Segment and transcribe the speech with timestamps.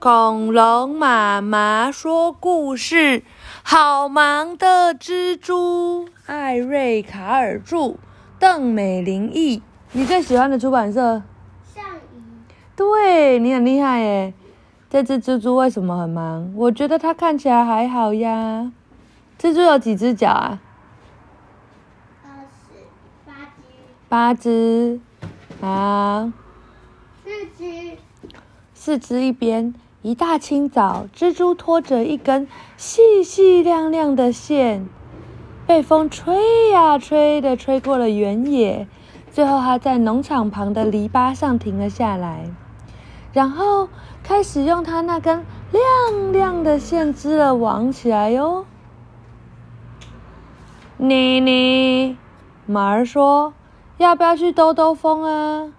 [0.00, 3.24] 恐龙妈妈说故事，
[3.64, 6.08] 好忙的蜘蛛。
[6.26, 7.96] 艾瑞卡尔著，
[8.38, 9.60] 邓美玲译。
[9.90, 11.24] 你最喜欢的出版社？
[11.74, 12.22] 上移。
[12.76, 14.34] 对你很厉害耶。
[14.88, 16.52] 这只蜘蛛为什么很忙？
[16.54, 18.70] 我觉得它看起来还好呀。
[19.36, 20.60] 蜘蛛有几只脚啊？
[22.22, 22.86] 二十
[23.26, 23.64] 八只。
[24.08, 25.00] 八只。
[25.60, 26.30] 好。
[27.24, 27.96] 四只。
[28.72, 29.74] 四只一边。
[30.02, 34.88] 一大清早，蜘蛛拖着一根细细亮亮的线，
[35.66, 38.86] 被风吹呀吹的，吹过了原野。
[39.32, 42.48] 最后，它在农场旁的篱笆上停了下来，
[43.32, 43.88] 然后
[44.22, 48.64] 开始用它那根亮亮的线织了网起来哟。
[50.96, 52.16] 妮妮，
[52.66, 53.52] 马儿说
[53.98, 55.72] ：“要不要去兜兜风啊？”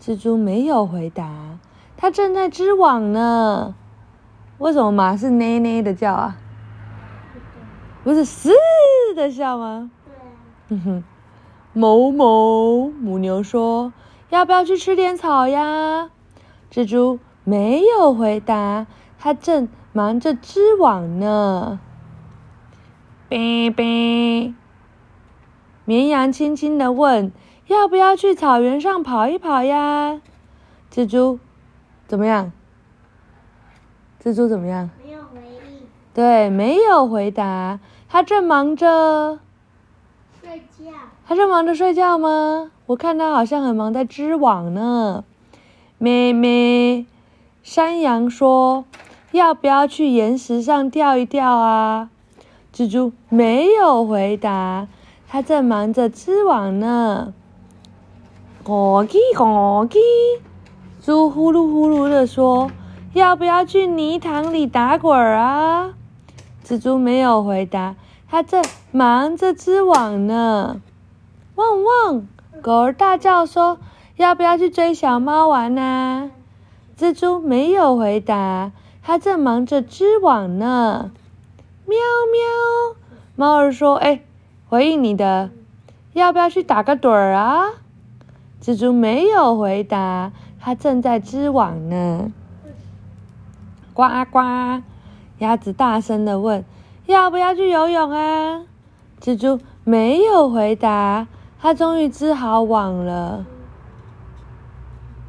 [0.00, 1.58] 蜘蛛没有回答。
[2.06, 3.74] 它正在织网呢，
[4.58, 6.36] 为什么马是呢呢的叫啊？
[8.04, 8.52] 不是嘶
[9.16, 9.90] 的笑吗？
[10.68, 10.78] 对。
[10.78, 11.02] 哼，
[11.72, 13.92] 某某母牛说
[14.30, 16.08] ：“要不要去吃点草呀？”
[16.70, 18.86] 蜘蛛没有回答，
[19.18, 21.80] 它正忙着织网呢。
[23.28, 24.54] 哔哔，
[25.84, 27.32] 绵羊轻轻的问
[27.66, 30.20] ：“要不要去草原上跑一跑呀？”
[30.88, 31.40] 蜘蛛。
[32.06, 32.52] 怎么样？
[34.22, 34.90] 蜘蛛怎么样？
[35.04, 35.86] 没有回应。
[36.14, 37.80] 对，没有回答。
[38.08, 39.38] 他正忙着
[40.40, 40.92] 睡觉。
[41.26, 42.70] 他正忙着睡觉吗？
[42.86, 45.24] 我看他好像很忙在织网呢。
[45.98, 47.06] 妹妹，
[47.62, 48.84] 山羊说
[49.32, 52.10] ：“要不要去岩石上吊一吊啊？”
[52.72, 54.86] 蜘蛛没有回答，
[55.26, 57.34] 他正忙着织网呢。
[58.64, 59.98] 咕叽咕叽。
[61.06, 62.68] 猪呼噜呼噜的说
[63.14, 65.94] ：“要不要去泥塘里打滚啊？”
[66.66, 67.94] 蜘蛛没有回答，
[68.28, 70.80] 它正忙着织网呢。
[71.54, 72.26] 汪汪！
[72.60, 73.78] 狗儿大叫说
[74.18, 76.32] ：“要不要去追小猫玩呢？”
[76.98, 81.12] 蜘蛛没有回答，它正忙着织网呢。
[81.84, 81.96] 喵
[82.32, 82.96] 喵！
[83.36, 84.22] 猫儿说：“哎，
[84.68, 85.50] 回应你的，
[86.14, 87.66] 要不要去打个盹儿啊？”
[88.60, 90.32] 蜘蛛没有回答。
[90.66, 92.32] 它正在织网呢，
[93.94, 94.82] 呱呱！
[95.38, 96.64] 鸭子大声的问
[97.06, 98.66] ：“要不要去游泳啊？”
[99.22, 101.28] 蜘蛛没有回答。
[101.60, 103.46] 它终于织好网了。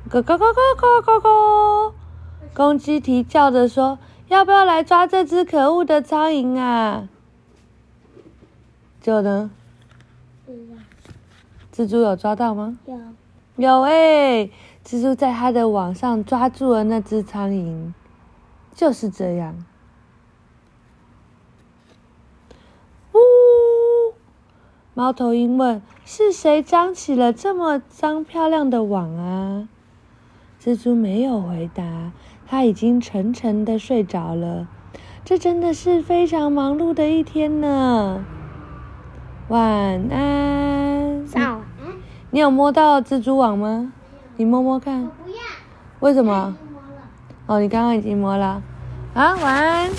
[0.09, 1.93] 咯咯咯咯咯咯咯！
[2.55, 3.99] 公鸡啼叫着说
[4.29, 7.07] ：“要不要来抓这只可恶的苍蝇啊？”
[8.99, 9.51] 就呢？
[11.71, 12.79] 蜘蛛有抓到吗？
[12.87, 12.97] 有。
[13.57, 14.49] 有哎。
[14.87, 17.91] 蜘蛛在它的网上抓住了那只苍蝇，
[18.73, 19.65] 就是这样。
[23.13, 23.19] 呜！
[24.93, 29.67] 猫头鹰问：“是谁张起了这么张漂亮的网啊？”
[30.63, 32.13] 蜘蛛没有回答，
[32.47, 34.69] 它已经沉沉的睡着了。
[35.25, 38.23] 这真的是非常忙碌的一天呢。
[39.49, 39.61] 晚
[40.09, 41.25] 安。
[41.25, 41.65] 早安。
[42.31, 43.91] 你有摸到蜘蛛网吗？
[44.37, 45.37] 你摸摸看，我不要。
[45.99, 46.55] 为什么？
[47.47, 48.61] 哦，你刚刚已经摸了。
[49.15, 49.89] 啊，晚安。